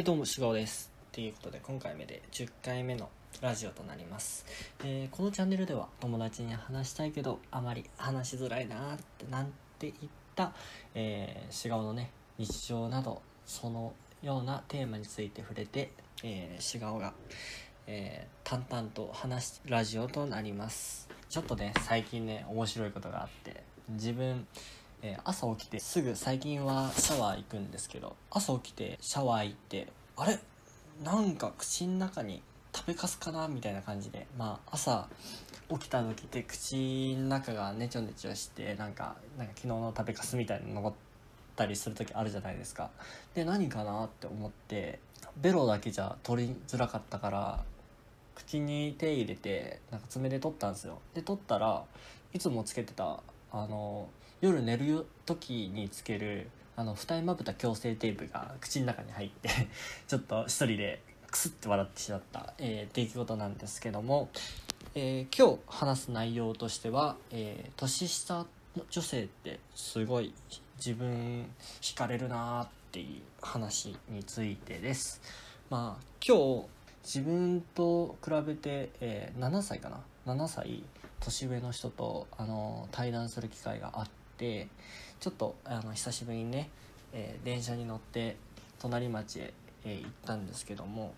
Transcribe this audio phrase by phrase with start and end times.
[0.00, 0.90] いどうもしがおです。
[1.12, 3.10] ということで今回目で10回目の
[3.42, 4.46] ラジオとなります、
[4.82, 9.92] えーこのチャンネルでは友達に話したいけどあまり話しづらいなーってなんて言っ
[10.34, 10.54] た、
[10.94, 13.92] えー、しがおのね日常などその
[14.22, 15.90] ようなテーマについて触れて、
[16.22, 17.12] えー、しがおが、
[17.86, 21.10] えー淡々と話すラジオとなります。
[21.28, 24.46] ちょっとね最近ね面白いことがあって自分
[25.02, 30.38] えー朝起きてすぐ最近はシャワー行くんですけど朝起きてシャワー行ってあれ？
[31.02, 32.42] なんか口の中に
[32.74, 35.08] 食べかすかなみたいな感じでまあ朝
[35.70, 40.92] 起きた時って口の中がネチョネチョしてなんかなんか昨日の食べかすみたいなの残っ
[41.56, 42.90] たりする時あるじゃないですか。
[43.34, 45.00] で何かなって思って
[45.40, 47.64] ベロだけじゃ取りづらかったから
[48.34, 50.98] 口に手入れてなんか爪で取ったんですよ。
[51.14, 51.84] で取ったら
[52.32, 53.20] いつもつけてた
[53.52, 54.08] あの
[54.40, 59.50] 夜寝る時につけるあの二重まぶた矯正テープが口の中に入って
[60.08, 64.28] ちょっと一人でクスッて笑ってしまった、えー出来事なんですけども、
[64.94, 70.32] えー今日話す内容としては、えー年下の女性ってすごい
[70.78, 71.44] 自分
[71.80, 75.20] 惹かれるなーっていう話についてです。
[75.68, 76.66] まあ今日
[77.04, 80.82] 自分と比べて、えー7歳かな？7歳
[81.20, 84.68] 年上の人とあの対談する機会があって
[85.20, 86.70] ちょっとあの久しぶりにね、
[87.12, 88.36] えー電車に乗って
[88.78, 89.52] 隣町へ、
[89.84, 91.14] えー行ったんですけども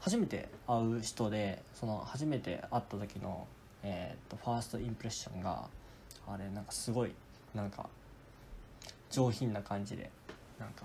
[0.00, 3.46] 初めて会う人でその初めて会った時の、
[3.82, 5.64] えー、とファーストインプレッションが
[6.28, 7.12] あれなんかすごい
[7.54, 7.88] なんか
[9.10, 10.10] 上品な感じで
[10.58, 10.84] なんか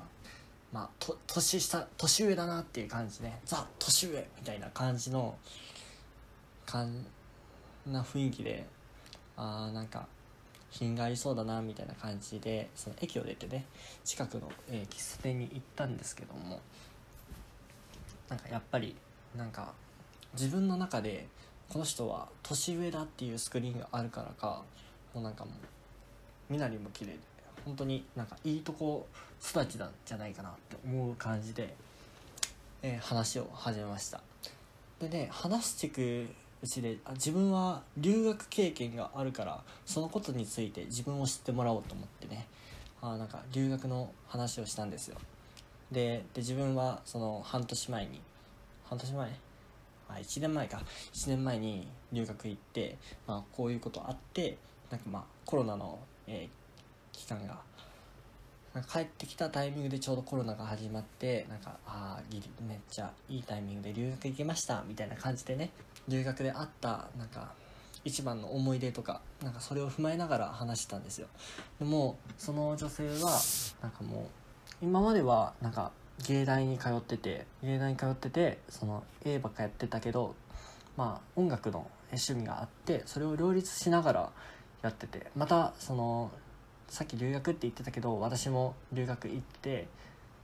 [0.71, 5.35] まあと年下年上だなっていう感じねザ年上みたいな感じの
[6.65, 7.05] かん
[7.89, 8.65] な雰囲気で
[9.37, 10.07] あーなんか
[10.71, 13.65] 品がありそうだなみたいな感じでその駅を出てね
[14.03, 16.59] 近くの、え喫茶店に行ったんですけども
[18.29, 18.95] なんかやっぱり
[19.35, 19.73] なんか
[20.33, 21.27] 自分の中で
[21.69, 24.63] この人は年上だっていうスクリーンがあるからか
[25.13, 25.53] もうなんかもう
[26.53, 27.19] 身なりも綺麗で
[27.65, 29.07] 本当になんかいいとこ
[29.43, 31.73] 育ちなんじゃないかなって思う感じで、
[32.81, 34.21] えー話を始めました。
[34.99, 36.27] でね話していく
[36.61, 42.47] うちであ自分は留学経験があるからそのことについて自分を知ってもらおうと思ってね。
[43.01, 45.17] あなんか留学の話をしたんですよ。
[45.91, 48.21] で自分はその半年前に
[48.85, 49.29] 半年前？
[50.09, 50.81] あ1年前か。
[51.13, 54.57] 1年前に留学行って、まあ、こういうことあって
[54.91, 56.59] なんかまあコロナの、えー
[57.19, 57.57] 期間が
[58.87, 62.21] 帰ってきたタイミングでちょうどコロナが始まってなんかああ
[62.67, 65.71] めっちゃいいタイミングで留学行けましたみたいな感じでね。
[66.09, 67.53] 留学であったなんか
[68.03, 71.27] 一番の思い出とかなんかそれを踏まえながら話してたんですよ。
[71.79, 73.39] でもその女性は
[73.81, 74.29] なんかも
[74.81, 75.91] う今まではなんか
[76.27, 80.35] 芸大に通ってて芸大に通っててその A ばっかやってたけど
[80.97, 84.29] まあ音楽の趣味があってそれを両立しながら
[84.81, 86.31] やっててまたその
[86.87, 89.87] さっき留学って言ってたけど私も留学行って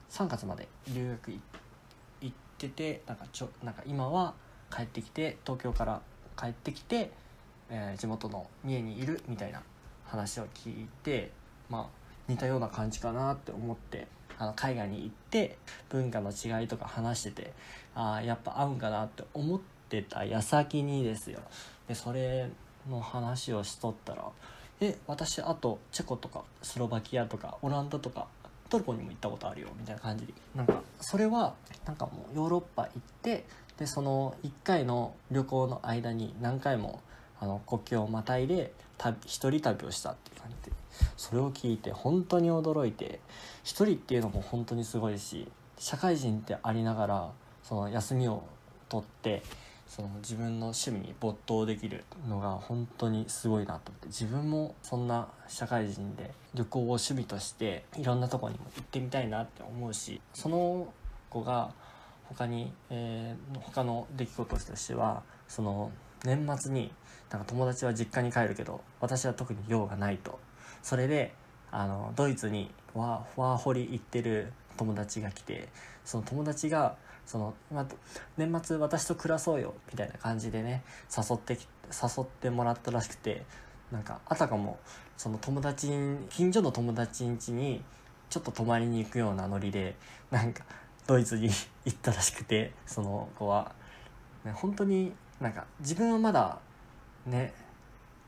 [0.09, 1.32] 3月まで留学
[2.22, 4.34] 行っててなんかちょなんか今は
[4.72, 6.02] 帰ってきて東京から
[6.38, 7.12] 帰ってきて、
[7.70, 9.62] えー地元の三重にいるみたいな
[10.06, 11.31] 話を聞いて
[11.70, 11.86] まあ
[12.28, 15.58] 似たような感じかなって思ってあの海外に行って
[15.90, 17.53] 文化の違いとか話してて
[17.96, 19.59] ああやっぱ合うんかなって思っ
[19.90, 21.40] てた矢先にですよ。
[21.88, 22.50] でそれ
[22.90, 24.26] の話をしとったら
[24.82, 28.28] え私あとチェコとかスロバキアとかオランダとか
[28.70, 30.34] トルコにも行ったことあるよみたいな感じで。
[30.56, 31.56] なんかそれは
[31.86, 33.46] なんかもうヨーロッパ行って
[33.78, 37.02] でその1回の旅行の間に何回も
[37.40, 40.76] あの国境をまたいで旅一人旅をしたっていう感じで。
[41.18, 43.20] それを聞いて本当に驚いて
[43.64, 45.47] 一人っていうのも本当にすごいし
[45.78, 47.32] 社会人ってありながら
[47.64, 48.44] その休みを
[48.90, 49.44] 取って
[49.88, 60.91] その自分の趣味に没頭できるのが本当にすごいなと思って自分もそんな社会人で旅行を趣味としていろんなとこにも行ってみたいなって思うしその
[61.29, 61.72] 子が
[62.26, 65.91] 他に、えー他の出来事としてはその
[66.23, 66.91] 年末に
[67.29, 70.40] なんか友達は実家に帰るけど私は特に用がないと。
[70.82, 71.34] それで
[71.72, 75.67] あのドイツにワーワーホリ行ってる友達が来て
[76.05, 77.85] その友達がその、ま、
[78.37, 80.83] 年末私と暮らそうよみたいな感じでね
[81.16, 83.43] 誘って誘ってもらったらしくて
[83.91, 84.79] なんかあたかも
[85.17, 85.89] その友達
[86.29, 87.81] 近所の友達ん家に
[88.29, 89.95] ちょっと泊まりに行くようなノリで
[90.31, 90.63] なんか
[91.07, 91.49] ドイツに
[91.85, 93.73] 行ったらしくてその子は、
[94.43, 96.59] ね、本当になんか自分はまだ
[97.25, 97.53] ね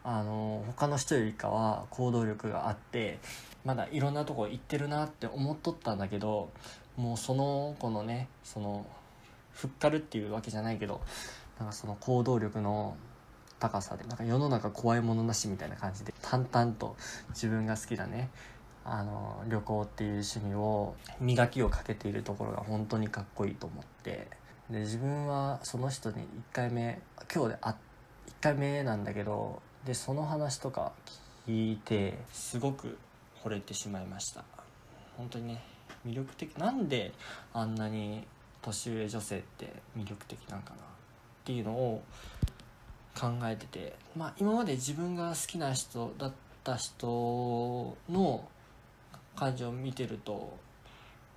[0.03, 3.19] あの他の人よりかは行動力があって
[3.65, 6.49] まだいろんなとこ行ってるなって思っとったんだけど
[6.97, 8.85] もうその子のねその
[9.51, 11.01] ふっかるっていうわけじゃないけど
[11.59, 12.97] なんかその行動力の
[13.59, 16.95] 高さでなんか世の中怖いものなしみたいな感じで淡々と
[17.29, 18.29] 自分が好きなね
[18.83, 24.27] あの旅行っていう趣味を磨きをかけているところが本当にかっこいいと思って
[24.69, 27.01] で自分はその人に1回目
[27.33, 27.75] 今日であ1
[28.41, 30.91] 回目なんだけどでその話とか
[31.47, 32.97] 聞いてすごく
[33.43, 34.43] 惚れてしまいました。
[35.17, 37.13] 本当にね魅力的なんで
[37.53, 38.25] あんなに
[38.61, 40.79] 年上女性って魅力的なんかなっ
[41.45, 42.03] ていうのを
[43.17, 46.33] 考えててまあ今まで自分が好きな人だっ
[46.63, 48.47] た人の
[49.35, 50.57] 感情を見てると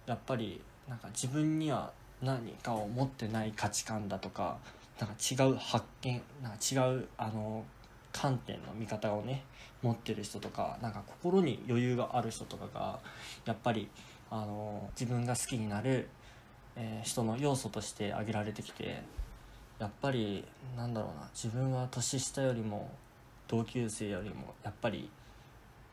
[0.06, 1.92] やっぱりなんか自分には
[2.22, 4.58] 何かを持ってない価値観だとか
[4.98, 7.64] なんか違う発見なんか違うあの
[8.12, 9.44] 観点の見方をね
[9.82, 12.98] 持ってる人とかなんか心に余裕がある人とかが
[13.46, 13.88] やっぱり
[14.30, 16.08] あの自分が好きになる、
[16.76, 19.02] えー、人の要素として挙げられてきて
[19.78, 20.44] やっぱり
[20.76, 22.90] なんだろうな自分は年下よりも
[23.48, 25.10] 同級生よりもやっぱり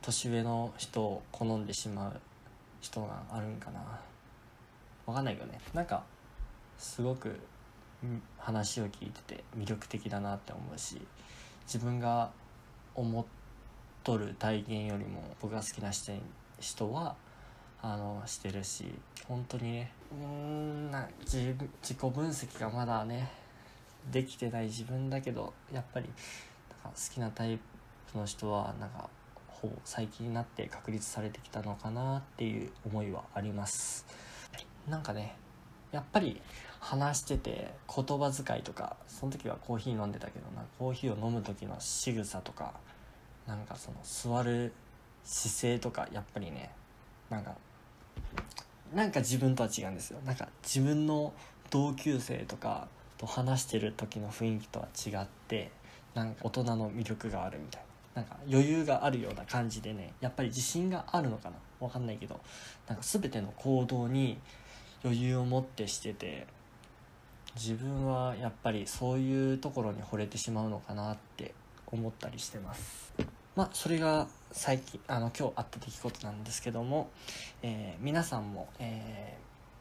[0.01, 2.19] 年上の人を好んでしまう
[2.79, 3.99] 人があるんかな。
[5.07, 5.59] 分かんないけどね。
[5.73, 6.03] なんか
[6.77, 7.39] すごく
[8.37, 11.01] 話を聞いてて魅力的だなって思うし
[11.65, 12.29] 自分が
[12.93, 13.25] 思っ
[14.03, 15.91] とる体験よりも僕が好きな
[16.59, 17.15] 人は
[17.81, 18.85] あのしてるし
[19.27, 23.31] 本当にねうんな自自己分析がまだね
[24.11, 26.07] できてない自分だけどやっぱり
[26.83, 27.59] なんか好きなタイ
[28.11, 29.09] プの人はなんか
[29.47, 34.05] ほぼ最近になって確立されてきたのかなっていう思いはあります。
[34.87, 35.35] なんかね
[35.91, 36.41] やっぱり
[36.79, 42.73] 話してて言葉遣いとかその時はコーヒー飲んでたけどなコーヒーを飲む時の仕草とか
[43.45, 44.73] なんかその座る
[45.23, 46.71] 姿勢とかやっぱりね
[47.29, 47.55] なんか
[48.93, 50.19] なんか自分とは違うんですよ。
[50.25, 51.33] なんか自分の
[51.69, 52.87] 同級生とか
[53.17, 55.71] と話してる時の雰囲気とは違って
[56.13, 57.87] なんか大人の魅力があるみたいな。
[58.17, 61.55] なんか余裕があるような感じでねやっぱり自信があるのかな。
[61.79, 62.39] わかんないけど
[62.87, 64.39] なんか全ての行動に
[65.03, 66.47] 余裕を持ってしてて
[67.55, 71.53] 自分はやっぱりそういうところに惚れてしまうのかなって
[71.85, 73.13] 思ったりしてます。
[73.57, 77.09] まあそれが最近あの今日あった出来事なんですけども、
[77.63, 79.35] えー、皆さんも、え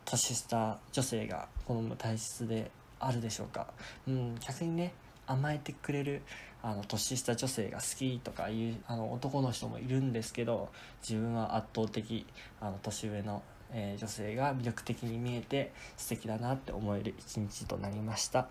[0.07, 3.67] ー、年下女性が好む体質であるでしょうか、
[4.09, 4.95] うん、逆にね
[5.27, 6.23] 甘えてくれる
[6.63, 10.71] あの年下女性が好きとかいうあの男の人もいるんですけど
[11.07, 12.25] 自分は圧倒的
[12.63, 18.49] あの年上の、えー、女性が魅力的に見えて素敵だなって思える一日となりました、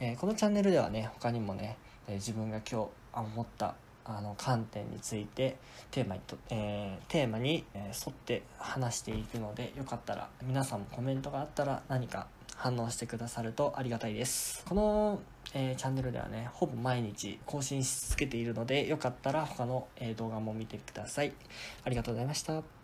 [0.00, 1.76] えー、このチャンネルではね他にもね、
[2.08, 5.56] え自分が今日思ったあの観点について
[5.90, 14.64] テーマにと、えー、テーマに、え沿って話していくのでよかったら皆さんもコメントがあったら何か反応してくださるとありがたいです。
[14.66, 15.20] この、
[15.54, 21.32] えー、チャンネルではねほぼ毎日更新し続けているのでよかったら他の、え、動画も見てください。
[21.84, 22.74] ありがとうございました。